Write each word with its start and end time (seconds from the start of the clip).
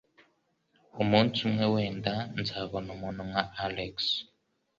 Umunsi 1.01 1.37
umwe 1.47 1.65
wenda 1.73 2.13
nzabona 2.39 2.87
umuntu 2.95 3.21
nka 3.29 3.43
Alex. 3.65 3.95